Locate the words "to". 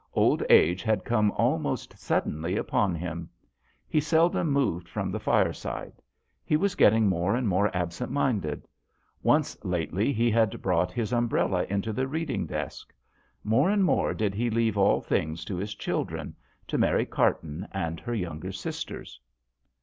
15.45-15.55, 16.65-16.79